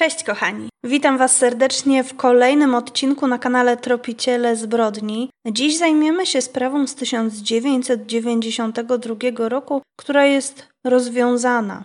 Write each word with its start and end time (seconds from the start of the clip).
Cześć 0.00 0.24
kochani, 0.24 0.68
witam 0.84 1.18
Was 1.18 1.36
serdecznie 1.36 2.04
w 2.04 2.16
kolejnym 2.16 2.74
odcinku 2.74 3.26
na 3.26 3.38
kanale 3.38 3.76
Tropiciele 3.76 4.56
Zbrodni. 4.56 5.30
Dziś 5.46 5.78
zajmiemy 5.78 6.26
się 6.26 6.40
sprawą 6.40 6.86
z 6.86 6.94
1992 6.94 9.48
roku, 9.48 9.82
która 9.98 10.26
jest 10.26 10.68
rozwiązana. 10.86 11.84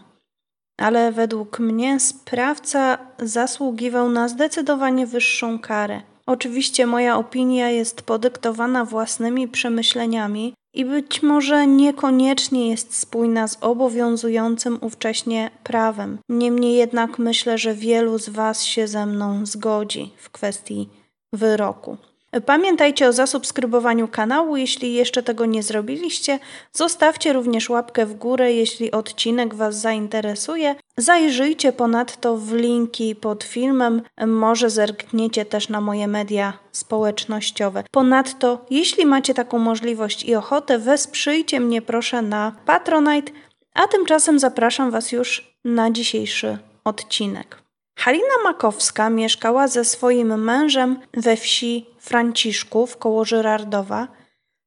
Ale 0.80 1.12
według 1.12 1.60
mnie 1.60 2.00
sprawca 2.00 2.98
zasługiwał 3.20 4.10
na 4.10 4.28
zdecydowanie 4.28 5.08
wyższą 5.08 5.60
karę. 5.60 6.02
Oczywiście 6.26 6.88
moja 6.88 7.18
opinia 7.18 7.70
jest 7.70 8.02
podyktowana 8.02 8.86
własnymi 8.86 9.48
przemyśleniami 9.48 10.54
i 10.76 10.86
być 10.86 11.24
może 11.24 11.68
niekoniecznie 11.68 12.70
jest 12.70 12.96
spójna 12.96 13.48
z 13.48 13.58
obowiązującym 13.62 14.78
ówcześnie 14.82 15.52
prawem. 15.64 16.18
Niemniej 16.30 16.76
jednak 16.76 17.20
myślę, 17.20 17.58
że 17.58 17.74
wielu 17.74 18.20
z 18.20 18.30
Was 18.30 18.64
się 18.64 18.88
ze 18.88 19.06
mną 19.06 19.46
zgodzi 19.46 20.12
w 20.18 20.30
kwestii 20.30 20.90
wyroku. 21.34 21.98
Pamiętajcie 22.42 23.08
o 23.08 23.14
zasubskrybowaniu 23.14 24.08
kanału, 24.08 24.58
jeśli 24.58 24.94
jeszcze 24.94 25.24
tego 25.24 25.46
nie 25.46 25.64
zrobiliście. 25.64 26.40
Zostawcie 26.74 27.34
również 27.34 27.70
łapkę 27.70 28.06
w 28.06 28.14
górę, 28.14 28.54
jeśli 28.54 28.92
odcinek 28.92 29.56
Was 29.56 29.76
zainteresuje. 29.82 30.76
Zajrzyjcie 30.98 31.72
ponadto 31.74 32.38
w 32.38 32.54
linki 32.54 33.16
pod 33.16 33.44
filmem, 33.44 34.02
może 34.28 34.70
zerkniecie 34.70 35.46
też 35.46 35.70
na 35.70 35.82
moje 35.82 36.08
media 36.08 36.54
społecznościowe. 36.72 37.84
Ponadto, 37.92 38.66
jeśli 38.70 39.06
macie 39.06 39.34
taką 39.34 39.60
możliwość 39.60 40.24
i 40.24 40.36
ochotę, 40.36 40.80
wesprzyjcie 40.80 41.60
mnie 41.60 41.82
proszę 41.82 42.22
na 42.22 42.52
Patronite, 42.66 43.32
a 43.74 43.88
tymczasem 43.88 44.40
zapraszam 44.40 44.92
Was 44.92 45.12
już 45.12 45.56
na 45.66 45.92
dzisiejszy 45.92 46.58
odcinek. 46.84 47.65
Halina 47.98 48.44
Makowska 48.44 49.10
mieszkała 49.10 49.68
ze 49.68 49.86
swoim 49.86 50.44
mężem 50.44 51.00
we 51.14 51.38
wsi 51.38 51.86
Franciszków 52.00 52.98
koło 52.98 53.26
Żyrardowa. 53.26 54.08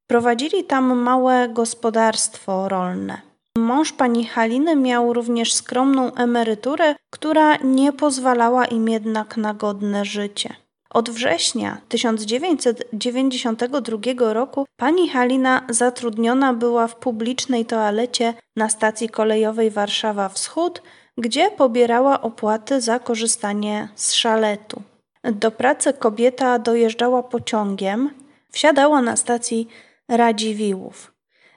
Prowadzili 0.06 0.64
tam 0.64 0.98
małe 0.98 1.48
gospodarstwo 1.48 2.68
rolne. 2.68 3.28
Mąż 3.58 3.92
pani 3.92 4.26
Haliny 4.26 4.76
miał 4.76 5.12
również 5.12 5.52
skromną 5.52 6.14
emeryturę, 6.14 6.94
która 7.10 7.56
nie 7.56 7.92
pozwalała 7.92 8.64
im 8.64 8.88
jednak 8.88 9.36
na 9.36 9.54
godne 9.54 10.04
życie. 10.04 10.54
Od 10.90 11.10
września 11.10 11.80
1992 11.88 14.32
roku 14.32 14.66
pani 14.76 15.08
Halina 15.08 15.62
zatrudniona 15.68 16.54
była 16.54 16.86
w 16.86 16.96
publicznej 16.96 17.66
toalecie 17.66 18.34
na 18.56 18.68
stacji 18.68 19.08
kolejowej 19.08 19.70
Warszawa 19.70 20.28
Wschód, 20.28 20.82
gdzie 21.18 21.50
pobierała 21.50 22.20
opłaty 22.20 22.80
za 22.80 22.98
korzystanie 22.98 23.88
z 23.94 24.12
szaletu. 24.12 24.82
Do 25.24 25.50
pracy 25.50 25.92
kobieta 25.92 26.58
dojeżdżała 26.58 27.22
pociągiem, 27.22 28.10
wsiadała 28.52 29.02
na 29.02 29.16
stacji 29.16 29.68
Radziwiłłów. 30.08 31.12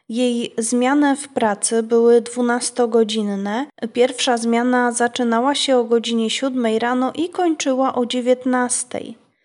Jej 0.09 0.53
zmiany 0.57 1.15
w 1.15 1.27
pracy 1.27 1.83
były 1.83 2.21
12-godzinne. 2.21 3.65
Pierwsza 3.93 4.37
zmiana 4.37 4.91
zaczynała 4.91 5.55
się 5.55 5.77
o 5.77 5.83
godzinie 5.83 6.29
7 6.29 6.65
rano 6.77 7.11
i 7.15 7.29
kończyła 7.29 7.95
o 7.95 8.05
19. 8.05 8.99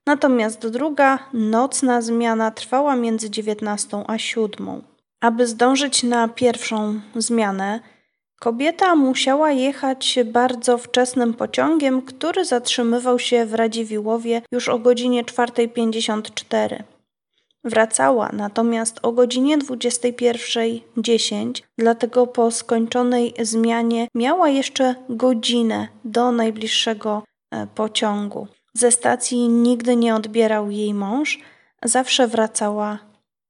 Natomiast 0.07 0.67
druga, 0.69 1.19
nocna 1.33 2.03
zmiana 2.03 2.51
trwała 2.51 2.97
między 2.97 3.31
19 3.31 4.05
a 4.07 4.19
7. 4.19 4.83
Aby 5.21 5.47
zdążyć 5.47 6.03
na 6.03 6.29
pierwszą 6.29 7.01
zmianę, 7.17 7.81
Kobieta 8.41 8.97
musiała 8.97 9.51
jechać 9.51 10.19
bardzo 10.25 10.79
wczesnym 10.79 11.35
pociągiem, 11.35 12.03
który 12.03 12.45
zatrzymywał 12.45 13.19
się 13.19 13.47
w 13.47 13.55
Radziwiłłowie 13.55 14.43
już 14.53 14.69
o 14.69 14.79
godzinie 14.79 15.25
4.54. 15.25 16.83
Wracała 17.65 18.31
natomiast 18.33 18.99
o 19.03 19.13
godzinie 19.13 19.59
21.10, 19.59 21.63
dlatego 21.79 22.27
po 22.27 22.51
skończonej 22.51 23.35
zmianie 23.43 24.09
miała 24.15 24.49
jeszcze 24.49 24.95
godzinę 25.09 25.89
do 26.05 26.33
najbliższego 26.33 27.23
e, 27.51 27.67
pociągu. 27.67 28.47
Ze 28.75 28.91
stacji 28.91 29.49
nigdy 29.49 29.97
nie 29.97 30.15
odbierał 30.15 30.71
jej 30.71 30.95
mąż, 30.95 31.41
zawsze 31.85 32.29
wracała 32.29 32.99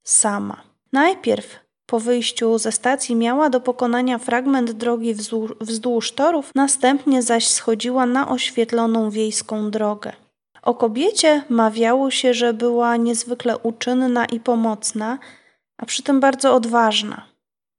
sama. 0.05 0.63
Najpierw 0.93 1.66
po 1.87 2.01
wyjściu 2.01 2.59
ze 2.59 2.73
stacji 2.73 3.17
miała 3.17 3.51
do 3.51 3.61
pokonania 3.61 4.19
fragment 4.19 4.73
drogi 4.73 5.15
wzdłuż, 5.61 6.13
torów, 6.13 6.51
następnie 6.55 7.23
zaś 7.23 7.49
schodziła 7.49 8.07
na 8.07 8.29
oświetloną 8.29 9.11
wiejską 9.11 9.71
drogę. 9.71 10.13
O 10.63 10.75
kobiecie 10.75 11.43
mawiało 11.49 12.11
się, 12.11 12.35
że 12.35 12.55
była 12.55 12.97
niezwykle 12.97 13.59
uczynna 13.59 14.25
i 14.25 14.41
pomocna, 14.41 15.19
a 15.79 15.87
przy 15.87 16.03
tym 16.03 16.21
bardzo 16.21 16.55
odważna. 16.55 17.27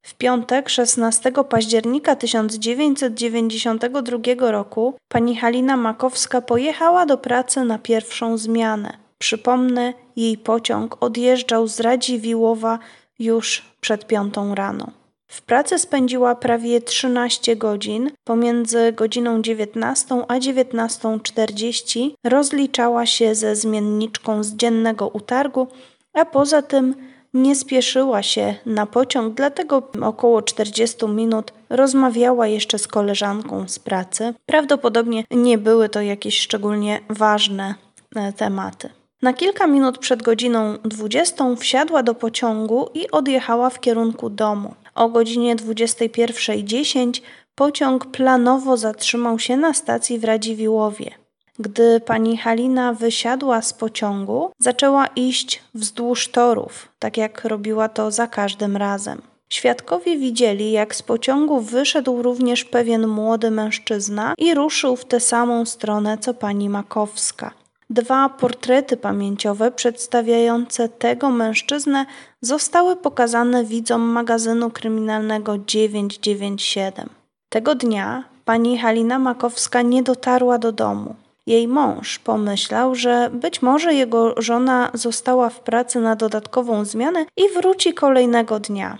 W 0.01 0.13
piątek 0.13 0.69
16 0.69 1.31
października 1.50 2.16
1992 2.16 4.51
roku 4.51 4.94
pani 5.07 5.35
Halina 5.35 5.78
Makowska 5.78 6.41
pojechała 6.41 7.06
do 7.06 7.18
pracy 7.18 7.63
na 7.63 7.79
pierwszą 7.79 8.38
zmianę. 8.38 8.97
Przypomnę, 9.18 9.94
jej 10.16 10.38
pociąg 10.38 10.97
odjeżdżał 11.00 11.68
z 11.68 11.79
Radziwiłowa 11.79 12.79
już 13.19 13.66
przed 13.81 14.07
piątą 14.07 14.55
rano. 14.55 14.91
W 15.28 15.41
pracy 15.41 15.79
spędziła 15.79 16.35
prawie 16.35 16.81
13 16.81 17.55
godzin. 17.55 18.11
Pomiędzy 18.23 18.94
godziną 18.94 19.41
19 19.41 20.16
a 20.28 20.39
19.40 20.39 22.11
rozliczała 22.23 23.06
się 23.06 23.35
ze 23.35 23.56
zmienniczką 23.56 24.44
z 24.44 24.53
dziennego 24.53 25.07
utargu, 25.07 25.67
a 26.13 26.25
poza 26.25 26.61
tym 26.61 26.95
nie 27.33 27.56
spieszyła 27.56 28.23
się 28.23 28.56
na 28.66 28.85
pociąg, 28.85 29.33
dlatego 29.33 29.91
około 30.01 30.41
40 30.41 31.07
minut 31.07 31.53
rozmawiała 31.69 32.47
jeszcze 32.47 32.79
z 32.79 32.88
koleżanką 32.88 33.67
z 33.67 33.79
pracy. 33.79 34.33
Prawdopodobnie 34.45 35.23
nie 35.31 35.57
były 35.57 35.89
to 35.89 36.01
jakieś 36.01 36.39
szczególnie 36.39 37.00
ważne 37.09 37.75
e, 38.16 38.33
tematy. 38.33 38.89
Na 39.22 39.33
kilka 39.33 39.67
minut 39.67 39.97
przed 39.97 40.23
godziną 40.23 40.78
20 40.85 41.55
wsiadła 41.55 42.03
do 42.03 42.16
pociągu 42.16 42.89
i 42.94 43.11
odjechała 43.11 43.69
w 43.69 43.79
kierunku 43.79 44.29
domu. 44.29 44.73
O 44.95 45.09
godzinie 45.09 45.55
21.10 45.55 47.22
pociąg 47.56 48.06
planowo 48.06 48.77
zatrzymał 48.77 49.39
się 49.39 49.57
na 49.57 49.73
stacji 49.73 50.19
w 50.19 50.23
Radziwiłowie. 50.23 51.11
Gdy 51.59 52.00
pani 52.00 52.38
Halina 52.38 52.94
wysiadła 52.94 53.61
z 53.61 53.73
pociągu, 53.73 54.51
zaczęła 54.59 55.07
iść 55.07 55.63
wzdłuż 55.73 56.27
torów, 56.27 56.88
tak 57.00 57.17
jak 57.17 57.45
robiła 57.45 57.89
to 57.89 58.11
za 58.11 58.27
każdym 58.27 58.77
razem. 58.77 59.22
Świadkowie 59.50 60.17
widzieli, 60.17 60.72
jak 60.72 60.95
z 60.95 61.01
pociągu 61.01 61.61
wyszedł 61.61 62.22
również 62.22 62.66
pewien 62.66 63.07
młody 63.07 63.51
mężczyzna 63.51 64.33
i 64.38 64.53
ruszył 64.53 64.95
w 64.95 65.06
tę 65.06 65.19
samą 65.19 65.66
stronę 65.66 66.17
co 66.17 66.33
pani 66.33 66.69
Makowska. 66.69 67.51
Dwa 67.90 68.30
portrety 68.30 68.98
pamięciowe 68.98 69.72
przedstawiające 69.72 70.90
tego 70.90 71.30
mężczyznę 71.30 72.06
zostały 72.42 72.96
pokazane 72.96 73.66
widzom 73.66 74.02
magazynu 74.02 74.72
kryminalnego 74.72 75.58
997. 75.58 77.09
Tego 77.50 77.75
dnia 77.75 78.24
pani 78.46 78.78
Halina 78.78 79.20
Makowska 79.20 79.81
nie 79.81 80.03
dotarła 80.03 80.58
do 80.58 80.72
domu. 80.72 81.16
Jej 81.46 81.68
mąż 81.68 82.20
pomyślał, 82.20 82.96
że 82.96 83.30
być 83.34 83.62
może 83.62 83.94
jego 83.94 84.42
żona 84.42 84.92
została 84.94 85.50
w 85.50 85.59
pracy 85.59 86.00
na 86.00 86.16
dodatkową 86.16 86.86
zmianę 86.86 87.25
i 87.38 87.42
wróci 87.54 87.94
kolejnego 87.94 88.59
dnia. 88.59 88.98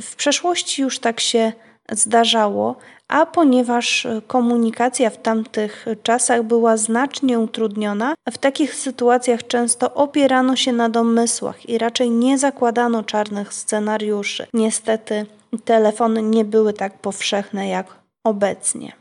W 0.00 0.16
przeszłości 0.16 0.82
już 0.82 0.98
tak 0.98 1.20
się 1.20 1.52
zdarzało, 1.92 2.76
a 3.08 3.26
ponieważ 3.26 4.06
komunikacja 4.26 5.10
w 5.10 5.22
tamtych 5.22 5.86
czasach 6.02 6.42
była 6.42 6.76
znacznie 6.76 7.38
utrudniona, 7.38 8.14
w 8.30 8.38
takich 8.38 8.74
sytuacjach 8.74 9.46
często 9.46 9.94
opierano 9.94 10.56
się 10.56 10.72
na 10.72 10.88
domysłach 10.88 11.68
i 11.68 11.78
raczej 11.78 12.10
nie 12.10 12.38
zakładano 12.38 13.02
czarnych 13.02 13.54
scenariuszy. 13.54 14.46
Niestety 14.54 15.26
telefony 15.64 16.22
nie 16.22 16.44
były 16.44 16.72
tak 16.72 16.98
powszechne 16.98 17.68
jak 17.68 17.86
obecnie. 18.24 18.92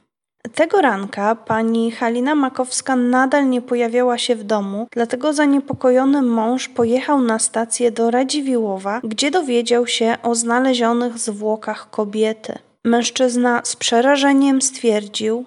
Tego 0.56 0.82
ranka 0.82 1.36
pani 1.36 1.92
Halina 1.92 2.36
Makowska 2.36 2.96
nadal 2.96 3.50
nie 3.50 3.62
pojawiała 3.62 4.18
się 4.18 4.36
w 4.36 4.44
domu, 4.44 4.88
dlatego 4.92 5.34
zaniepokojony 5.34 6.22
mąż 6.22 6.70
pojechał 6.70 7.22
na 7.22 7.40
stację 7.40 7.92
do 7.92 8.12
Radziwiłowa, 8.12 9.02
gdzie 9.04 9.32
dowiedział 9.32 9.88
się 9.88 10.16
o 10.24 10.36
znalezionych 10.36 11.18
zwłokach 11.18 11.90
kobiety. 11.90 12.60
Mężczyzna 12.86 13.62
z 13.64 13.76
przerażeniem 13.76 14.62
stwierdził, 14.62 15.46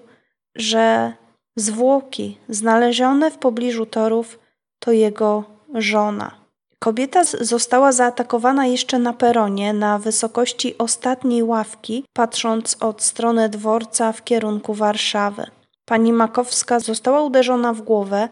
że 0.56 1.12
zwłoki 1.56 2.38
znalezione 2.48 3.30
w 3.30 3.38
pobliżu 3.38 3.86
torów 3.86 4.38
to 4.78 4.92
jego 4.92 5.44
żona. 5.74 6.42
Kobieta 6.78 7.24
została 7.24 7.92
zaatakowana 7.92 8.66
jeszcze 8.66 8.98
na 8.98 9.12
peronie, 9.12 9.72
na 9.72 9.98
wysokości 9.98 10.78
ostatniej 10.78 11.42
ławki, 11.42 12.04
patrząc 12.12 12.76
od 12.80 13.02
strony 13.02 13.48
dworca 13.48 14.12
w 14.12 14.24
kierunku 14.24 14.74
Warszawy. 14.74 15.46
Pani 15.84 16.12
Makowska 16.12 16.80
została 16.80 17.22
uderzona 17.22 17.72
w 17.72 17.82
głowę, 17.82 18.28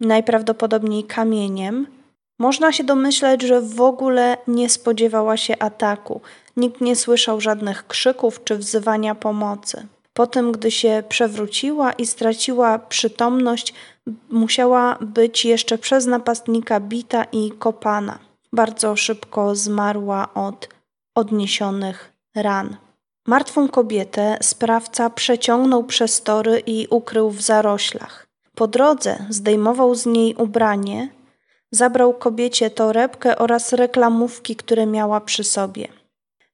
najprawdopodobniej 0.00 1.04
kamieniem. 1.04 1.86
Można 2.38 2.72
się 2.72 2.84
domyśleć, 2.84 3.42
że 3.42 3.60
w 3.60 3.80
ogóle 3.80 4.36
nie 4.46 4.68
spodziewała 4.68 5.36
się 5.36 5.58
ataku. 5.58 6.20
Nikt 6.56 6.80
nie 6.80 6.96
słyszał 6.96 7.40
żadnych 7.40 7.86
krzyków 7.86 8.44
czy 8.44 8.56
wzywania 8.56 9.14
pomocy. 9.14 9.86
Potem, 10.12 10.52
gdy 10.52 10.70
się 10.70 11.02
przewróciła 11.08 11.92
i 11.92 12.06
straciła 12.06 12.78
przytomność, 12.78 13.74
musiała 14.30 14.98
być 15.00 15.44
jeszcze 15.44 15.78
przez 15.78 16.06
napastnika 16.06 16.80
bita 16.80 17.24
i 17.24 17.50
kopana. 17.50 18.18
Bardzo 18.52 18.96
szybko 18.96 19.56
zmarła 19.56 20.34
od 20.34 20.68
odniesionych 21.14 22.12
ran. 22.34 22.76
Martwą 23.26 23.68
kobietę 23.68 24.38
sprawca 24.42 25.10
przeciągnął 25.10 25.84
przez 25.84 26.22
tory 26.22 26.62
i 26.66 26.86
ukrył 26.90 27.30
w 27.30 27.40
zaroślach. 27.40 28.26
Po 28.54 28.66
drodze 28.68 29.26
zdejmował 29.30 29.94
z 29.94 30.06
niej 30.06 30.34
ubranie, 30.34 31.08
zabrał 31.70 32.14
kobiecie 32.14 32.70
torebkę 32.70 33.38
oraz 33.38 33.72
reklamówki, 33.72 34.56
które 34.56 34.86
miała 34.86 35.20
przy 35.20 35.44
sobie. 35.44 35.88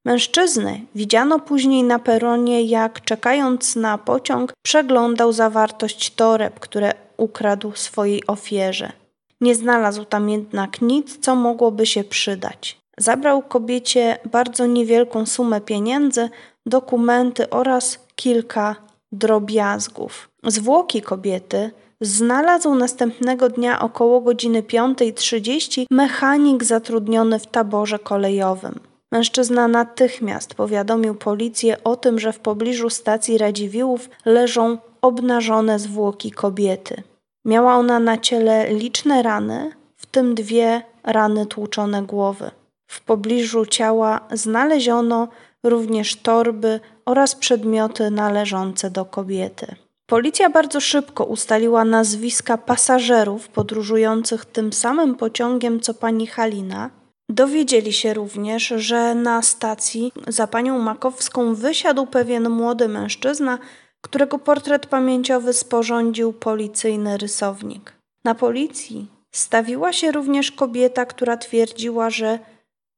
Mężczyznę 0.06 0.79
widziano 0.94 1.38
później 1.38 1.82
na 1.82 1.99
peronie, 1.99 2.62
jak 2.62 3.00
czekając 3.00 3.76
na 3.76 3.99
pociąg, 3.99 4.53
przeglądał 4.62 5.32
zawartość 5.32 6.14
toreb, 6.14 6.61
które 6.61 6.93
ukradł 7.17 7.73
swojej 7.75 8.26
ofierze. 8.26 8.93
Nie 9.41 9.55
znalazł 9.55 10.05
tam 10.05 10.31
jednak 10.31 10.81
nic, 10.81 11.19
co 11.19 11.35
mogłoby 11.35 11.87
się 11.87 12.05
przydać. 12.05 12.79
Zabrał 12.99 13.43
kobiecie 13.43 14.19
bardzo 14.32 14.67
niewielką 14.67 15.26
sumę 15.26 15.61
pieniędzy, 15.61 16.31
dokumenty 16.67 17.50
oraz 17.50 17.99
kilka 18.17 18.76
drobiazgów. 19.12 20.29
Zwłoki 20.44 21.02
kobiety 21.02 21.70
znalazł 22.00 22.75
następnego 22.75 23.49
dnia 23.49 23.81
około 23.81 24.20
godziny 24.20 24.62
5.30 24.62 25.85
mechanik 25.91 26.64
zatrudniony 26.64 27.38
w 27.38 27.47
taborze 27.47 27.99
kolejowym. 27.99 28.81
Mężczyzna 29.16 29.68
natychmiast 29.68 30.54
powiadomił 30.54 31.14
policję 31.14 31.84
o 31.84 31.96
tym, 31.96 32.18
że 32.18 32.32
w 32.32 32.38
pobliżu 32.38 32.90
stacji 32.90 33.38
Radziwiłłów 33.38 34.10
leżą 34.24 34.78
obnażone 35.02 35.78
zwłoki 35.78 36.30
kobiety. 36.30 37.02
Miała 37.44 37.74
ona 37.74 38.00
na 38.00 38.18
ciele 38.18 38.74
liczne 38.74 39.22
rany, 39.22 39.70
w 39.96 40.06
tym 40.06 40.34
dwie 40.34 40.82
rany 41.04 41.46
tłuczone 41.46 42.02
głowy. 42.02 42.50
W 42.86 43.00
pobliżu 43.04 43.66
ciała 43.66 44.20
znaleziono 44.32 45.28
również 45.62 46.16
torby 46.16 46.80
oraz 47.04 47.34
przedmioty 47.34 48.10
należące 48.10 48.90
do 48.90 49.04
kobiety. 49.04 49.66
Policja 50.06 50.50
bardzo 50.50 50.80
szybko 50.80 51.24
ustaliła 51.24 51.84
nazwiska 51.84 52.58
pasażerów 52.58 53.48
podróżujących 53.48 54.44
tym 54.44 54.72
samym 54.72 55.14
pociągiem 55.14 55.80
co 55.80 55.94
pani 55.94 56.26
Halina. 56.26 56.90
Dowiedzieli 57.28 57.93
się 57.93 58.14
również, 58.14 58.69
że 58.76 59.14
na 59.14 59.43
stacji 59.43 60.12
za 60.28 60.46
panią 60.46 60.78
Makowską 60.78 61.55
wysiadł 61.55 62.06
pewien 62.06 62.50
młody 62.50 62.88
mężczyzna, 62.88 63.58
którego 64.00 64.38
portret 64.38 64.87
pamięciowy 64.87 65.52
sporządził 65.52 66.32
policyjny 66.32 67.17
rysownik. 67.17 67.93
Na 68.25 68.34
policji 68.34 69.06
stawiła 69.34 69.93
się 69.93 70.12
również 70.12 70.52
kobieta, 70.52 71.06
która 71.06 71.37
twierdziła, 71.37 72.11
że 72.11 72.38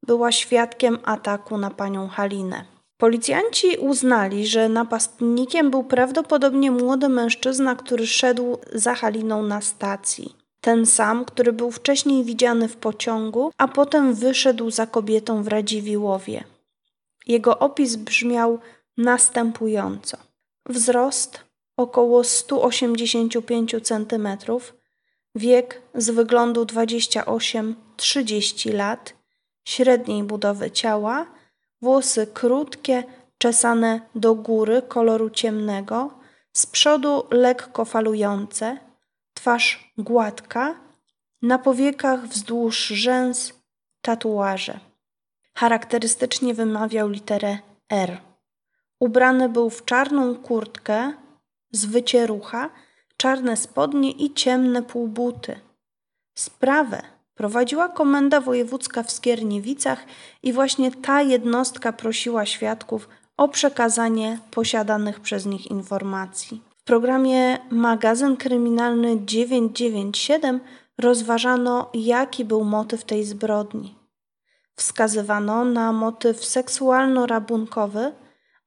była 0.06 0.32
świadkiem 0.32 0.98
ataku 1.04 1.58
na 1.58 1.70
panią 1.70 2.08
Halinę. 2.08 2.64
Policjanci 3.00 3.76
uznali, 3.76 4.46
że 4.46 4.68
napastnikiem 4.68 5.70
był 5.70 5.84
prawdopodobnie 5.84 6.70
młody 6.70 7.08
mężczyzna, 7.08 7.76
który 7.76 8.06
szedł 8.06 8.58
za 8.72 8.94
Haliną 8.94 9.42
na 9.42 9.60
stacji. 9.60 10.34
Ten 10.68 10.86
sam, 10.86 11.24
który 11.24 11.52
był 11.52 11.70
wcześniej 11.70 12.24
widziany 12.24 12.68
w 12.68 12.76
pociągu, 12.76 13.52
a 13.58 13.68
potem 13.68 14.14
wyszedł 14.14 14.70
za 14.70 14.86
kobietą 14.86 15.42
w 15.42 15.48
Radziwiłowie. 15.48 16.44
Jego 17.26 17.58
opis 17.58 17.96
brzmiał 17.96 18.58
następująco: 18.96 20.16
wzrost 20.66 21.40
około 21.76 22.24
185 22.24 23.74
cm, 23.82 24.28
wiek 25.34 25.82
z 25.94 26.10
wyglądu 26.10 26.64
28-30 26.64 28.74
lat, 28.74 29.14
średniej 29.64 30.22
budowy 30.22 30.70
ciała, 30.70 31.26
włosy 31.82 32.26
krótkie, 32.26 33.04
czesane 33.38 34.00
do 34.14 34.34
góry 34.34 34.82
koloru 34.82 35.30
ciemnego, 35.30 36.10
z 36.52 36.66
przodu 36.66 37.22
lekko 37.30 37.84
falujące, 37.84 38.87
twarz 39.38 39.92
gładka, 39.98 40.74
na 41.42 41.58
powiekach 41.58 42.26
wzdłuż 42.26 42.86
rzęs 42.86 43.52
tatuaże. 44.02 44.80
Charakterystycznie 45.54 46.54
wymawiał 46.54 47.08
literę 47.08 47.58
R. 47.90 48.20
Ubrany 49.00 49.48
był 49.48 49.70
w 49.70 49.84
czarną 49.84 50.34
kurtkę 50.34 51.12
z 51.72 51.84
wycierucha, 51.84 52.70
czarne 53.16 53.56
spodnie 53.56 54.10
i 54.10 54.34
ciemne 54.34 54.82
półbuty. 54.82 55.60
Sprawę 56.34 57.02
prowadziła 57.34 57.88
Komenda 57.88 58.40
Wojewódzka 58.40 59.02
w 59.02 59.10
Skierniewicach 59.10 60.04
i 60.42 60.52
właśnie 60.52 60.92
ta 60.92 61.22
jednostka 61.22 61.92
prosiła 61.92 62.46
świadków 62.46 63.08
o 63.36 63.48
przekazanie 63.48 64.38
posiadanych 64.50 65.20
przez 65.20 65.46
nich 65.46 65.66
informacji. 65.66 66.67
Programie 66.88 67.58
Magazyn 67.70 68.36
Kryminalny 68.36 69.24
997 69.24 70.60
rozważano, 70.98 71.90
jaki 71.94 72.44
był 72.44 72.64
motyw 72.64 73.04
tej 73.04 73.24
zbrodni. 73.24 73.94
Wskazywano 74.74 75.64
na 75.64 75.92
motyw 75.92 76.44
seksualno-rabunkowy, 76.44 78.12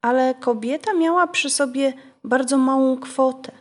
ale 0.02 0.34
kobieta 0.34 0.92
miała 0.94 1.26
przy 1.26 1.50
sobie 1.50 1.92
bardzo 2.24 2.58
małą 2.58 2.96
kwotę. 2.96 3.52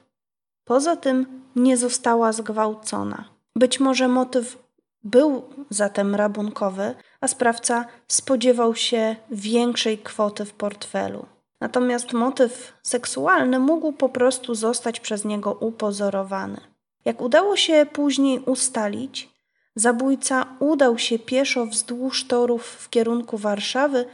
Poza 0.66 0.96
tym 0.96 1.42
nie 1.56 1.78
została 1.78 2.32
zgwałcona. 2.32 3.26
Być 3.56 3.80
może 3.80 4.08
motyw 4.08 4.58
był 5.04 5.44
zatem 5.70 6.16
rabunkowy, 6.16 6.96
a 7.22 7.28
sprawca 7.28 7.86
spodziewał 8.08 8.76
się 8.76 9.16
większej 9.32 9.98
kwoty 9.98 10.46
w 10.46 10.54
portfelu. 10.54 11.26
Natomiast 11.62 12.14
motyw 12.14 12.74
seksualny 12.84 13.60
mógł 13.60 13.92
po 13.92 14.10
prostu 14.10 14.56
zostać 14.56 15.00
przez 15.00 15.26
niego 15.26 15.54
upozorowany. 15.54 16.62
Jak 17.06 17.22
udało 17.22 17.56
się 17.56 17.86
później 17.94 18.40
ustalić, 18.40 19.30
zabójca 19.76 20.46
udał 20.60 20.98
się 20.98 21.20
pieszo 21.20 21.66
wzdłuż 21.66 22.28
torów 22.28 22.64
w 22.64 22.90
kierunku 22.90 23.38
Warszawy 23.38 24.06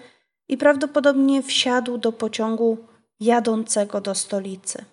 i 0.48 0.58
prawdopodobnie 0.58 1.44
wsiadł 1.44 1.98
do 1.98 2.12
pociągu 2.12 2.78
jadącego 3.20 4.02
do 4.02 4.16
stolicy. 4.16 4.86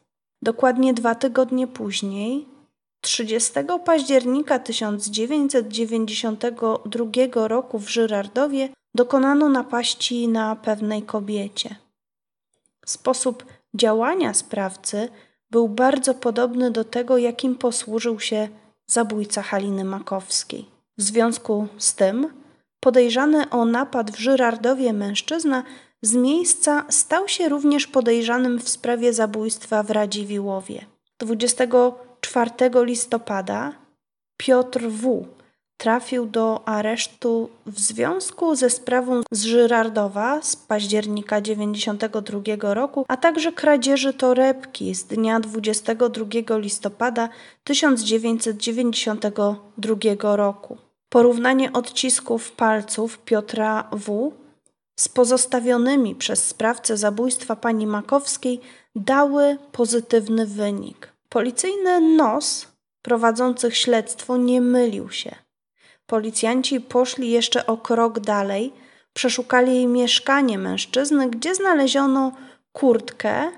Dokładnie 0.43 0.95
dwa 0.95 1.15
tygodnie 1.15 1.67
później 1.67 2.49
30 3.01 3.53
października 3.85 4.59
1992 4.59 7.49
roku 7.49 7.79
w 7.79 7.89
Żyrardowie 7.89 8.69
dokonano 8.95 9.49
napaści 9.49 10.29
na 10.29 10.57
pewnej 10.57 11.03
kobiecie. 11.03 11.84
Sposób 12.87 13.45
działania 13.75 14.35
sprawcy 14.35 15.09
był 15.51 15.69
bardzo 15.69 16.15
podobny 16.15 16.71
do 16.71 16.85
tego, 16.85 17.19
jakim 17.19 17.55
posłużył 17.55 18.21
się 18.21 18.49
zabójca 18.87 19.43
Haliny 19.43 19.85
Makowskiej. 19.85 20.67
W 20.99 21.03
związku 21.03 21.67
z 21.79 21.95
tym 21.95 22.33
podejrzany 22.81 23.51
o 23.51 23.65
napad 23.65 24.11
w 24.11 24.19
Żyrardowie 24.19 24.93
mężczyzna 24.93 25.63
z 26.03 26.15
miejsca 26.15 26.85
stał 26.89 27.29
się 27.29 27.49
również 27.49 27.87
podejrzanym 27.87 28.59
w 28.59 28.69
sprawie 28.69 29.13
zabójstwa 29.13 29.83
w 29.83 29.91
Radziwiłowie. 29.91 30.87
20 31.19 31.65
4 32.21 32.51
listopada 32.85 33.73
Piotr 34.37 34.81
W. 34.81 35.27
trafił 35.77 36.27
do 36.27 36.69
aresztu 36.69 37.51
w 37.67 37.81
związku 37.81 38.57
ze 38.57 38.71
sprawą 38.71 39.21
z 39.31 39.45
Żyrardowa 39.45 40.43
z 40.43 40.57
października 40.57 41.41
1992 41.41 42.75
roku, 42.75 43.05
a 43.09 43.17
także 43.17 43.53
kradzieży 43.53 44.13
torebki 44.13 44.95
z 44.95 45.05
dnia 45.05 45.41
22 45.41 46.59
listopada 46.59 47.29
1992 47.65 50.37
roku. 50.37 50.77
Porównanie 51.09 51.73
odcisków 51.73 52.53
palców 52.53 53.19
Piotra 53.19 53.89
W. 53.93 54.33
z 55.01 55.09
pozostawionymi 55.09 56.15
przez 56.15 56.45
sprawcę 56.45 56.97
zabójstwa 56.97 57.57
pani 57.57 57.87
Makowskiej 57.87 58.61
dały 58.97 59.59
pozytywny 59.73 60.47
wynik. 60.47 61.13
Policyjny 61.29 62.17
nos 62.17 62.67
prowadzących 63.03 63.77
śledztwo 63.77 64.37
nie 64.37 64.61
mylił 64.61 65.11
się. 65.11 65.44
Policjanci 66.07 66.81
poszli 66.81 67.31
jeszcze 67.31 67.67
o 67.67 67.77
krok 67.77 68.21
dalej, 68.21 68.73
przeszukali 69.13 69.75
jej 69.75 69.87
mieszkanie 69.87 70.59
mężczyzny, 70.59 71.31
gdzie 71.31 71.55
znaleziono 71.55 72.33
kurtkę, 72.73 73.53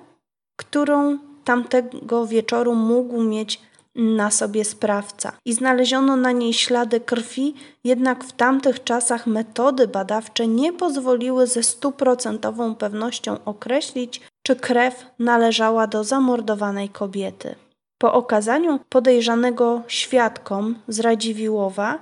którą 0.57 1.19
tamtego 1.45 2.27
wieczoru 2.27 2.75
mógł 2.75 3.23
mieć 3.23 3.61
na 3.95 4.31
sobie 4.31 4.65
sprawca 4.65 5.33
i 5.45 5.53
znaleziono 5.53 6.17
na 6.17 6.33
niej 6.33 6.53
ślady 6.53 7.01
krwi, 7.01 7.55
jednak 7.85 8.25
w 8.25 8.33
tamtych 8.33 8.85
czasach 8.85 9.27
metody 9.27 9.89
badawcze 9.89 10.47
nie 10.47 10.73
pozwoliły 10.73 11.47
ze 11.47 11.63
stuprocentową 11.63 12.75
pewnością 12.75 13.37
określić, 13.45 14.21
czy 14.43 14.57
krew 14.57 15.07
należała 15.19 15.87
do 15.87 16.05
zamordowanej 16.05 16.89
kobiety. 16.89 17.55
Po 17.99 18.13
okazaniu 18.15 18.81
podejrzanego 18.89 19.83
świadkom 19.87 20.79
z 20.89 21.01
Radziwiłowa 21.01 21.99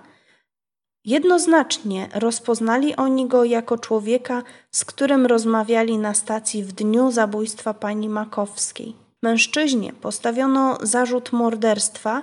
jednoznacznie 1.04 2.08
rozpoznali 2.14 2.96
oni 2.96 3.26
go 3.26 3.44
jako 3.44 3.78
człowieka, 3.78 4.42
z 4.70 4.84
którym 4.84 5.26
rozmawiali 5.26 5.98
na 5.98 6.14
stacji 6.14 6.64
w 6.64 6.72
dniu 6.72 7.10
zabójstwa 7.10 7.74
pani 7.74 8.08
Makowskiej. 8.08 8.96
Mężczyźnie 9.22 9.92
postawiono 9.92 10.78
zarzut 10.82 11.32
morderstwa, 11.32 12.22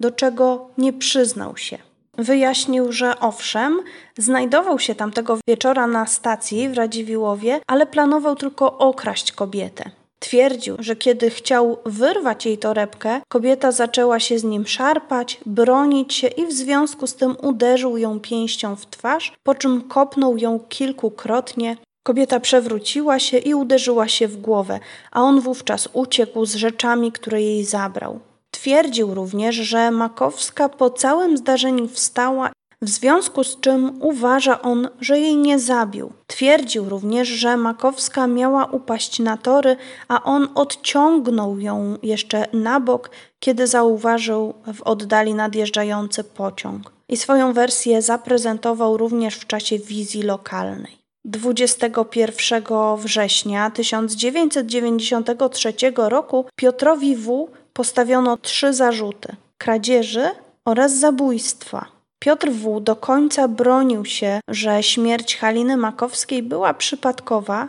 do 0.00 0.10
czego 0.10 0.70
nie 0.78 0.92
przyznał 0.92 1.56
się. 1.56 1.78
Wyjaśnił, 2.18 2.92
że 2.92 3.20
owszem, 3.20 3.80
znajdował 4.18 4.78
się 4.78 4.94
tamtego 4.94 5.38
wieczora 5.48 5.86
na 5.86 6.06
stacji 6.06 6.68
w 6.68 6.74
Radziwiłowie, 6.74 7.60
ale 7.66 7.86
planował 7.86 8.36
tylko 8.36 8.78
okraść 8.78 9.32
kobietę. 9.32 9.90
Twierdził, 10.20 10.76
że 10.78 10.96
kiedy 10.96 11.30
chciał 11.30 11.78
wyrwać 11.84 12.46
jej 12.46 12.58
torebkę, 12.58 13.20
kobieta 13.28 13.72
zaczęła 13.72 14.20
się 14.20 14.38
z 14.38 14.44
nim 14.44 14.66
szarpać, 14.66 15.40
bronić 15.46 16.14
się 16.14 16.26
i 16.26 16.46
w 16.46 16.52
związku 16.52 17.06
z 17.06 17.14
tym 17.14 17.36
uderzył 17.42 17.96
ją 17.96 18.20
pięścią 18.20 18.76
w 18.76 18.86
twarz, 18.86 19.32
po 19.42 19.54
czym 19.54 19.82
kopnął 19.82 20.38
ją 20.38 20.60
kilkukrotnie. 20.68 21.76
Kobieta 22.02 22.40
przewróciła 22.40 23.18
się 23.18 23.38
i 23.38 23.54
uderzyła 23.54 24.08
się 24.08 24.28
w 24.28 24.36
głowę, 24.36 24.80
a 25.10 25.22
on 25.22 25.40
wówczas 25.40 25.88
uciekł 25.92 26.44
z 26.44 26.54
rzeczami, 26.54 27.12
które 27.12 27.42
jej 27.42 27.64
zabrał. 27.64 28.20
Twierdził 28.50 29.14
również, 29.14 29.56
że 29.56 29.90
Makowska 29.90 30.68
po 30.68 30.90
całym 30.90 31.36
zdarzeniu 31.36 31.88
wstała 31.88 32.50
w 32.82 32.88
związku 32.88 33.44
z 33.44 33.60
czym 33.60 34.02
uważa 34.02 34.62
on, 34.62 34.88
że 35.00 35.18
jej 35.18 35.36
nie 35.36 35.58
zabił. 35.58 36.12
Twierdził 36.26 36.88
również, 36.88 37.28
że 37.28 37.56
Makowska 37.56 38.26
miała 38.26 38.64
upaść 38.64 39.18
na 39.18 39.36
tory, 39.36 39.76
a 40.08 40.22
on 40.22 40.48
odciągnął 40.54 41.58
ją 41.58 41.96
jeszcze 42.02 42.46
na 42.52 42.80
bok, 42.80 43.10
kiedy 43.40 43.66
zauważył 43.66 44.54
w 44.74 44.82
oddali 44.82 45.34
nadjeżdżający 45.34 46.24
pociąg. 46.24 46.92
I 47.08 47.16
swoją 47.16 47.52
wersję 47.52 48.02
zaprezentował 48.02 48.96
również 48.96 49.36
w 49.36 49.46
czasie 49.46 49.78
wizji 49.78 50.22
lokalnej. 50.22 51.00
21 51.24 52.62
września 52.96 53.70
1993 53.70 55.74
roku 55.96 56.44
Piotrowi 56.56 57.16
W. 57.16 57.48
postawiono 57.72 58.36
trzy 58.36 58.72
zarzuty: 58.72 59.36
kradzieży 59.58 60.30
oraz 60.64 60.98
zabójstwa. 60.98 61.99
Piotr 62.20 62.50
W. 62.50 62.80
do 62.80 62.96
końca 62.96 63.48
bronił 63.48 64.04
się, 64.04 64.40
że 64.48 64.82
śmierć 64.82 65.36
Haliny 65.36 65.76
Makowskiej 65.76 66.42
była 66.42 66.74
przypadkowa, 66.74 67.68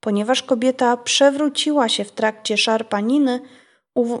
ponieważ 0.00 0.42
kobieta 0.42 0.96
przewróciła 0.96 1.88
się 1.88 2.04
w 2.04 2.12
trakcie 2.12 2.56
szarpaniny, 2.56 3.40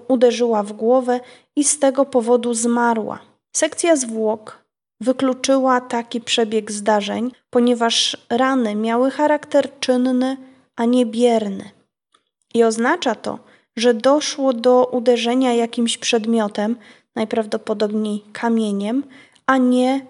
uderzyła 0.08 0.62
w 0.62 0.72
głowę 0.72 1.20
i 1.56 1.64
z 1.64 1.78
tego 1.78 2.04
powodu 2.04 2.54
zmarła. 2.54 3.18
Sekcja 3.56 3.96
zwłok 3.96 4.64
wykluczyła 5.00 5.80
taki 5.80 6.20
przebieg 6.20 6.72
zdarzeń, 6.72 7.32
ponieważ 7.50 8.16
rany 8.30 8.74
miały 8.74 9.10
charakter 9.10 9.78
czynny, 9.80 10.36
a 10.76 10.84
nie 10.84 11.06
bierny. 11.06 11.70
I 12.54 12.64
oznacza 12.64 13.14
to, 13.14 13.38
że 13.76 13.94
doszło 13.94 14.52
do 14.52 14.84
uderzenia 14.84 15.54
jakimś 15.54 15.98
przedmiotem, 15.98 16.76
najprawdopodobniej 17.14 18.24
kamieniem, 18.32 19.02
a 19.46 19.56
nie, 19.56 20.06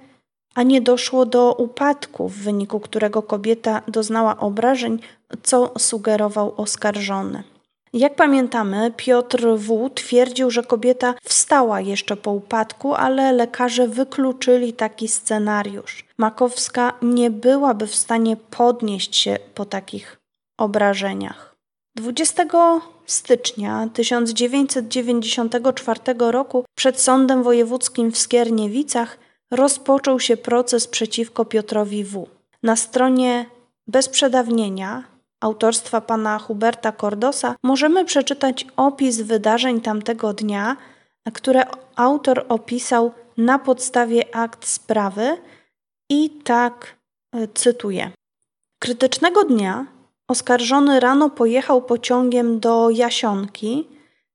a 0.55 0.63
nie 0.63 0.81
doszło 0.81 1.27
do 1.27 1.53
upadku, 1.53 2.29
w 2.29 2.37
wyniku 2.37 2.81
którego 2.81 3.23
kobieta 3.23 3.83
doznała 3.89 4.39
obrażeń, 4.39 4.99
co 5.43 5.73
sugerował 5.79 6.55
oskarżony. 6.57 7.43
Jak 7.93 8.15
pamiętamy, 8.15 8.93
Piotr 8.97 9.47
W. 9.57 9.91
twierdził, 9.95 10.51
że 10.51 10.63
kobieta 10.63 11.15
wstała 11.25 11.81
jeszcze 11.81 12.17
po 12.17 12.31
upadku, 12.31 12.95
ale 12.95 13.33
lekarze 13.33 13.89
wykluczyli 13.89 14.73
taki 14.73 15.09
scenariusz. 15.09 16.05
Makowska 16.19 16.93
nie 17.03 17.31
byłaby 17.31 17.87
w 17.87 17.95
stanie 17.95 18.37
podnieść 18.37 19.17
się 19.17 19.39
po 19.55 19.65
takich 19.65 20.17
obrażeniach. 20.59 21.57
20 21.97 22.45
stycznia 23.07 23.89
1994 23.93 26.01
roku 26.19 26.65
przed 26.77 27.01
Sądem 27.01 27.43
Wojewódzkim 27.43 28.13
w 28.13 28.19
Skierniewicach 28.19 29.19
rozpoczął 29.51 30.21
się 30.21 30.37
proces 30.37 30.87
przeciwko 30.87 31.45
Piotrowi 31.45 32.05
W. 32.05 32.27
Na 32.63 32.77
stronie 32.77 33.47
bez 33.87 34.09
przedawnienia 34.09 35.05
autorstwa 35.41 36.01
pana 36.01 36.39
Huberta 36.39 36.93
Cordosa 36.93 37.55
możemy 37.63 38.05
przeczytać 38.05 38.67
opis 38.77 39.21
wydarzeń 39.21 39.81
tamtego 39.81 40.33
dnia, 40.33 40.77
które 41.33 41.65
autor 41.97 42.47
opisał 42.49 43.13
na 43.37 43.59
podstawie 43.59 44.37
akt 44.37 44.67
sprawy 44.67 45.37
i 46.11 46.31
tak 46.31 46.97
e, 47.33 47.49
cytuję. 47.49 48.11
Krytycznego 48.79 49.45
dnia 49.45 49.87
oskarżony 50.29 51.01
rano 51.01 51.31
pojechał 51.31 51.83
pociągiem 51.83 52.61
do 52.61 52.91
Jasionki, 52.91 53.89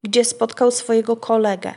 gdzie 0.03 0.25
spotkał 0.25 0.71
swojego 0.71 1.15
kolegę. 1.15 1.73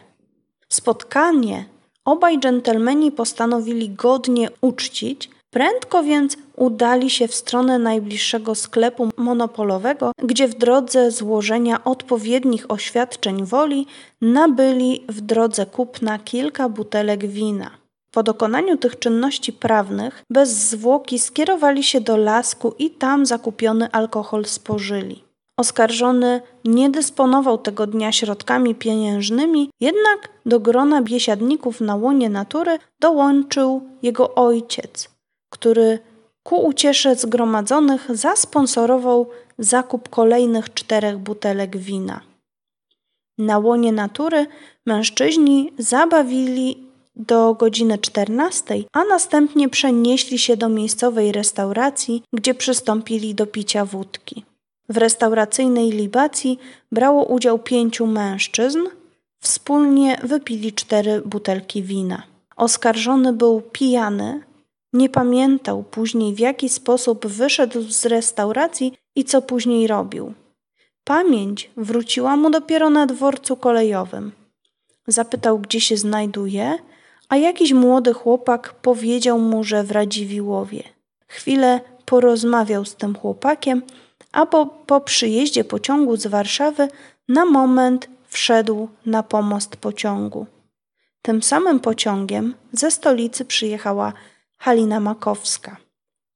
Spotkanie 0.69 1.65
Obaj 2.05 2.39
dżentelmeni 2.39 3.13
postanowili 3.13 3.91
godnie 3.91 4.49
uczcić, 4.61 5.31
prędko 5.51 6.03
więc 6.03 6.37
udali 6.57 7.11
się 7.11 7.29
w 7.29 7.35
stronę 7.35 7.79
najbliższego 7.79 8.55
sklepu 8.55 9.09
monopolowego, 9.17 10.13
gdzie 10.23 10.49
w 10.49 10.55
drodze 10.55 11.11
złożenia 11.11 11.85
odpowiednich 11.85 12.71
oświadczeń 12.71 13.45
woli 13.45 13.87
nabyli 14.21 15.05
w 15.09 15.21
drodze 15.21 15.67
kupna 15.67 16.19
kilka 16.19 16.69
butelek 16.69 17.27
wina. 17.27 17.71
Po 18.11 18.23
dokonaniu 18.23 18.77
tych 18.77 18.99
czynności 18.99 19.53
prawnych 19.53 20.23
bez 20.31 20.51
zwłoki 20.51 21.19
skierowali 21.19 21.83
się 21.83 22.01
do 22.01 22.17
lasku 22.17 22.75
i 22.79 22.91
tam 22.91 23.27
zakupiony 23.27 23.91
alkohol 23.93 24.45
spożyli. 24.45 25.25
Oskarżony 25.57 26.41
nie 26.65 26.91
dysponował 26.91 27.59
tego 27.59 27.87
dnia 27.87 28.13
środkami 28.13 28.75
pieniężnymi, 28.75 29.71
jednak 29.81 30.29
do 30.47 30.61
grona 30.61 31.03
biesiadników 31.03 31.81
na 31.81 31.97
łonie 31.97 32.31
natury 32.31 32.79
dołączył 33.01 33.83
jego 34.03 34.35
ojciec, 34.35 35.11
który 35.51 35.99
ku 36.43 36.67
uciesze 36.67 37.17
zgromadzonych 37.17 38.17
zasponsorował 38.17 39.31
zakup 39.59 40.09
kolejnych 40.09 40.75
czterech 40.75 41.19
butelek 41.19 41.77
wina. 41.77 42.21
Na 43.39 43.59
łonie 43.59 43.93
natury 43.93 44.47
mężczyźni 44.87 45.73
zabawili 45.79 46.87
do 47.17 47.55
godziny 47.55 47.99
14, 47.99 48.75
a 48.93 49.05
następnie 49.05 49.69
przenieśli 49.69 50.39
się 50.39 50.57
do 50.57 50.69
miejscowej 50.69 51.33
restauracji, 51.33 52.23
gdzie 52.33 52.55
przystąpili 52.55 53.35
do 53.35 53.47
picia 53.47 53.85
wódki. 53.85 54.45
W 54.89 54.97
restauracyjnej 54.97 55.91
libacji 55.91 56.59
brało 56.93 57.25
udział 57.25 57.59
pięciu 57.59 58.07
mężczyzn. 58.07 58.79
Wspólnie 59.41 60.21
wypili 60.23 60.73
cztery 60.73 61.23
butelki 61.25 61.83
wina. 61.83 62.23
Oskarżony 62.57 63.33
był 63.33 63.61
pijany, 63.61 64.43
nie 64.95 65.09
pamiętał 65.09 65.83
później 65.83 66.35
w 66.35 66.39
jaki 66.39 66.69
sposób 66.69 67.27
wyszedł 67.27 67.83
z 67.83 68.07
restauracji 68.07 68.93
i 69.17 69.25
co 69.25 69.43
później 69.43 69.87
robił. 69.87 70.35
Pamięć 71.05 71.71
wróciła 71.77 72.37
mu 72.37 72.51
dopiero 72.51 72.91
na 72.91 73.07
dworcu 73.07 73.57
kolejowym. 73.57 74.33
Zapytał, 75.07 75.59
gdzie 75.59 75.81
się 75.81 75.97
znajduje, 75.97 76.79
a 77.29 77.37
jakiś 77.37 77.73
młody 77.73 78.13
chłopak 78.13 78.75
powiedział 78.75 79.39
mu, 79.39 79.65
że 79.65 79.85
w 79.85 79.91
Radziwiłowie. 79.91 80.83
Chwilę 81.27 81.81
porozmawiał 82.05 82.85
z 82.85 82.95
tym 82.95 83.15
chłopakiem, 83.15 83.83
a 84.35 84.47
po, 84.47 84.67
po 84.67 85.01
przyjeździe 85.01 85.65
pociągu 85.65 86.17
z 86.17 86.27
Warszawy 86.27 86.89
na 87.29 87.45
moment 87.45 88.09
wszedł 88.27 88.89
na 89.07 89.23
pomost 89.23 89.77
pociągu. 89.77 90.47
Tym 91.23 91.43
samym 91.43 91.81
pociągiem 91.81 92.55
ze 92.73 92.91
stolicy 92.91 93.45
przyjechała 93.45 94.13
Halina 94.59 95.01
Makowska. 95.01 95.77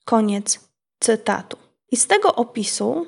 Koniec 0.05 0.61
cytatu. 1.00 1.57
I 1.93 1.97
z 1.97 2.07
tego 2.07 2.35
opisu 2.35 3.07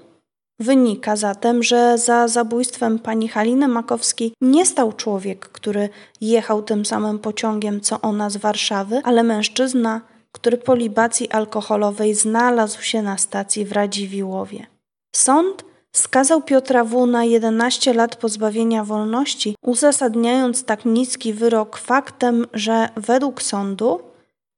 wynika 0.59 1.16
zatem, 1.16 1.62
że 1.62 1.99
za 1.99 2.28
zabójstwem 2.28 2.99
pani 2.99 3.28
Haliny 3.28 3.68
Makowskiej 3.68 4.32
nie 4.40 4.66
stał 4.66 4.92
człowiek, 4.92 5.49
który 5.49 5.88
jechał 6.20 6.62
tym 6.62 6.85
samym 6.85 7.18
pociągiem 7.18 7.80
co 7.80 8.00
ona 8.00 8.30
z 8.30 8.37
Warszawy, 8.37 9.00
ale 9.04 9.23
mężczyzna, 9.23 10.00
który 10.32 10.59
po 10.59 10.75
libacji 10.75 11.30
alkoholowej 11.30 12.14
znalazł 12.14 12.82
się 12.82 13.02
na 13.02 13.18
stacji 13.18 13.64
w 13.64 13.73
Radziwiłowie. 13.73 14.66
Sąd 15.17 15.64
skazał 15.93 16.43
Piotra 16.43 16.85
W. 16.85 17.07
na 17.07 17.25
11 17.25 17.95
lat 17.95 18.17
pozbawienia 18.17 18.85
wolności, 18.85 19.57
uzasadniając 19.62 20.64
tak 20.64 20.85
niski 20.85 21.33
wyrok 21.33 21.76
faktem, 21.76 22.47
że 22.52 22.88
według 22.97 23.43
sądu 23.43 24.00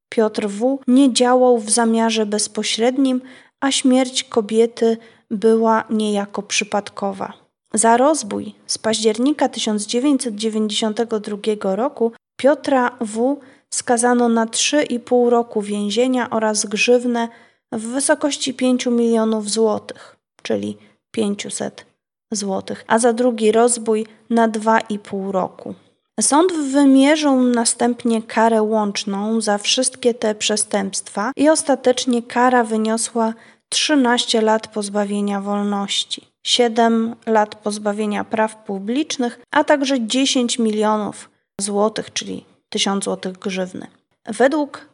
Piotr 0.08 0.48
W. 0.48 0.78
nie 0.88 1.12
działał 1.12 1.58
w 1.58 1.70
zamiarze 1.70 2.26
bezpośrednim, 2.26 3.20
a 3.60 3.72
śmierć 3.72 4.24
kobiety 4.24 4.96
była 5.30 5.84
niejako 5.90 6.42
przypadkowa. 6.42 7.32
Za 7.74 7.96
rozbój 7.96 8.54
z 8.66 8.78
października 8.78 9.48
1992 9.48 11.76
roku 11.76 12.12
Piotra 12.36 12.96
W. 13.00 13.36
skazano 13.70 14.28
na 14.28 14.46
3,5 14.46 15.28
roku 15.28 15.62
więzienia 15.62 16.30
oraz 16.30 16.66
grzywnę 16.66 17.28
w 17.72 17.86
wysokości 17.86 18.54
5 18.54 18.86
milionów 18.86 19.50
złotych, 19.50 20.11
czyli 20.42 20.76
500 21.10 21.86
złotych, 22.32 22.84
a 22.86 22.98
za 22.98 23.12
drugi 23.12 23.52
rozbój 23.52 24.06
na 24.30 24.48
2,5 24.48 25.30
roku. 25.30 25.74
Sąd 26.20 26.52
wymierzył 26.52 27.42
następnie 27.42 28.22
karę 28.22 28.62
łączną 28.62 29.40
za 29.40 29.58
wszystkie 29.58 30.14
te 30.14 30.34
przestępstwa 30.34 31.32
i 31.36 31.48
ostatecznie 31.48 32.22
kara 32.22 32.64
wyniosła 32.64 33.34
13 33.68 34.40
lat 34.40 34.68
pozbawienia 34.68 35.40
wolności, 35.40 36.28
7 36.42 37.16
lat 37.26 37.54
pozbawienia 37.54 38.24
praw 38.24 38.56
publicznych, 38.56 39.40
a 39.50 39.64
także 39.64 40.06
10 40.06 40.58
milionów 40.58 41.30
złotych, 41.60 42.12
czyli 42.12 42.44
1000 42.68 43.04
złotych 43.04 43.32
grzywny. 43.32 43.86
Według 44.26 44.88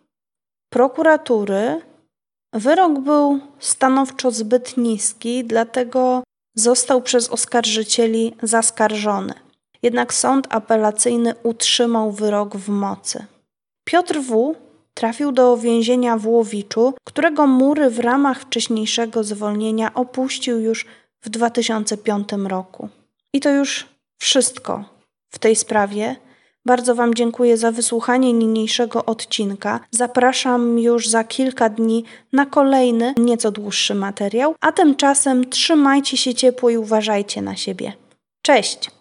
prokuratury 0.70 1.80
wyrok 2.52 2.98
był 2.98 3.40
stanowczo 3.58 4.30
zbyt 4.30 4.76
niski, 4.76 5.44
dlatego 5.44 6.22
został 6.54 7.02
przez 7.02 7.28
oskarżycieli 7.28 8.34
zaskarżony. 8.42 9.34
Jednak 9.82 10.14
sąd 10.14 10.46
apelacyjny 10.50 11.34
utrzymał 11.42 12.12
wyrok 12.12 12.56
w 12.56 12.68
mocy. 12.68 13.24
Piotr 13.84 14.20
W. 14.20 14.54
trafił 14.94 15.32
do 15.32 15.56
więzienia 15.56 16.16
w 16.16 16.26
Łowiczu, 16.26 16.94
którego 17.04 17.46
mury 17.46 17.90
w 17.90 17.98
ramach 17.98 18.40
wcześniejszego 18.40 19.24
zwolnienia 19.24 19.94
opuścił 19.94 20.60
już 20.60 20.86
w 21.20 21.28
2005 21.28 22.28
roku. 22.44 22.88
I 23.32 23.40
to 23.40 23.50
już 23.50 23.86
wszystko 24.18 24.84
w 25.28 25.38
tej 25.38 25.56
sprawie. 25.56 26.16
Bardzo 26.68 26.94
Wam 26.94 27.14
dziękuję 27.14 27.56
za 27.56 27.72
wysłuchanie 27.72 28.32
niniejszego 28.32 29.04
odcinka. 29.04 29.80
Zapraszam 29.90 30.78
już 30.78 31.08
za 31.08 31.24
kilka 31.24 31.68
dni 31.68 32.04
na 32.32 32.46
kolejny, 32.46 33.14
nieco 33.16 33.50
dłuższy 33.50 33.94
materiał, 33.94 34.54
a 34.60 34.72
tymczasem 34.72 35.50
trzymajcie 35.50 36.16
się 36.16 36.34
ciepło 36.34 36.70
i 36.70 36.76
uważajcie 36.76 37.42
na 37.42 37.56
siebie. 37.56 37.92
Cześć! 38.42 38.97